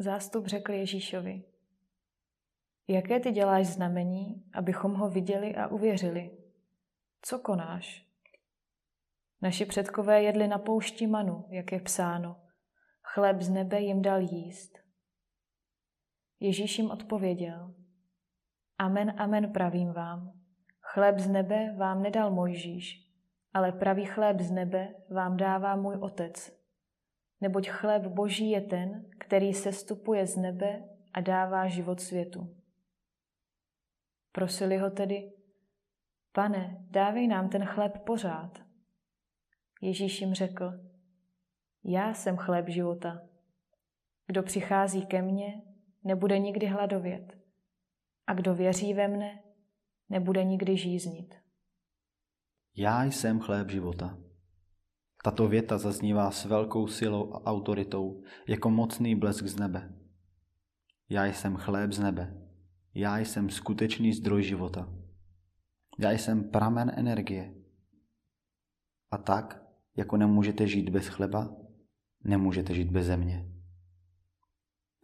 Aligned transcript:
Zástup 0.00 0.46
řekl 0.46 0.72
Ježíšovi, 0.72 1.42
jaké 2.88 3.20
ty 3.20 3.32
děláš 3.32 3.66
znamení, 3.66 4.44
abychom 4.54 4.94
ho 4.94 5.10
viděli 5.10 5.56
a 5.56 5.66
uvěřili? 5.66 6.30
Co 7.22 7.38
konáš? 7.38 8.06
Naši 9.42 9.66
předkové 9.66 10.22
jedli 10.22 10.48
na 10.48 10.58
poušti 10.58 11.06
manu, 11.06 11.44
jak 11.48 11.72
je 11.72 11.80
psáno. 11.80 12.40
Chléb 13.02 13.42
z 13.42 13.50
nebe 13.50 13.80
jim 13.80 14.02
dal 14.02 14.20
jíst. 14.20 14.78
Ježíš 16.40 16.78
jim 16.78 16.90
odpověděl. 16.90 17.74
Amen, 18.78 19.20
amen 19.20 19.52
pravím 19.52 19.92
vám. 19.92 20.32
Chléb 20.80 21.18
z 21.18 21.28
nebe 21.28 21.74
vám 21.76 22.02
nedal 22.02 22.30
Mojžíš, 22.30 23.08
ale 23.54 23.72
pravý 23.72 24.04
chléb 24.04 24.40
z 24.40 24.50
nebe 24.50 24.94
vám 25.10 25.36
dává 25.36 25.76
můj 25.76 25.96
otec. 25.96 26.59
Neboť 27.40 27.68
chléb 27.68 28.02
boží 28.02 28.50
je 28.50 28.60
ten, 28.60 29.04
který 29.18 29.54
se 29.54 29.72
stupuje 29.72 30.26
z 30.26 30.36
nebe 30.36 30.88
a 31.12 31.20
dává 31.20 31.68
život 31.68 32.00
světu. 32.00 32.56
Prosili 34.32 34.78
ho 34.78 34.90
tedy, 34.90 35.32
pane, 36.32 36.86
dávej 36.90 37.28
nám 37.28 37.48
ten 37.48 37.64
chléb 37.64 37.98
pořád. 37.98 38.58
Ježíš 39.80 40.20
jim 40.20 40.34
řekl, 40.34 40.72
já 41.84 42.14
jsem 42.14 42.36
chléb 42.36 42.68
života. 42.68 43.22
Kdo 44.26 44.42
přichází 44.42 45.06
ke 45.06 45.22
mně, 45.22 45.62
nebude 46.04 46.38
nikdy 46.38 46.66
hladovět. 46.66 47.38
A 48.26 48.34
kdo 48.34 48.54
věří 48.54 48.94
ve 48.94 49.08
mne, 49.08 49.42
nebude 50.08 50.44
nikdy 50.44 50.76
žíznit. 50.76 51.34
Já 52.76 53.04
jsem 53.04 53.40
chléb 53.40 53.70
života. 53.70 54.18
Tato 55.22 55.48
věta 55.48 55.78
zaznívá 55.78 56.30
s 56.30 56.44
velkou 56.44 56.86
silou 56.86 57.34
a 57.34 57.44
autoritou 57.44 58.22
jako 58.48 58.70
mocný 58.70 59.14
blesk 59.14 59.46
z 59.46 59.56
nebe. 59.56 59.94
Já 61.08 61.24
jsem 61.26 61.56
chléb 61.56 61.92
z 61.92 61.98
nebe. 61.98 62.36
Já 62.94 63.18
jsem 63.18 63.50
skutečný 63.50 64.12
zdroj 64.12 64.42
života. 64.42 64.92
Já 65.98 66.10
jsem 66.10 66.50
pramen 66.50 66.92
energie. 66.96 67.54
A 69.10 69.18
tak, 69.18 69.62
jako 69.96 70.16
nemůžete 70.16 70.66
žít 70.66 70.88
bez 70.88 71.08
chleba, 71.08 71.56
nemůžete 72.24 72.74
žít 72.74 72.90
bez 72.90 73.06
země. 73.06 73.52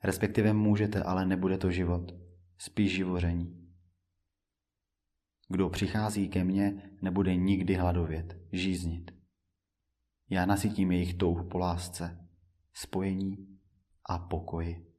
Respektive 0.05 0.53
můžete, 0.53 1.03
ale 1.03 1.27
nebude 1.27 1.59
to 1.59 1.71
život, 1.71 2.13
spíš 2.59 2.95
živoření. 2.95 3.73
Kdo 5.49 5.71
přichází 5.71 6.29
ke 6.29 6.45
mně, 6.45 6.91
nebude 7.03 7.37
nikdy 7.37 7.75
hladovět, 7.75 8.39
žíznit. 8.53 9.16
Já 10.31 10.47
nasytím 10.47 10.93
jejich 10.93 11.15
touhu 11.15 11.45
po 11.45 11.59
lásce, 11.59 12.29
spojení 12.75 13.59
a 14.05 14.19
pokoji. 14.19 14.96